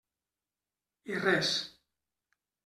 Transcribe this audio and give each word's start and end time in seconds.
I 1.11 1.19
res. 1.25 1.51